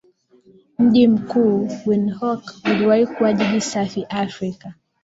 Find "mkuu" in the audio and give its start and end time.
1.07-1.69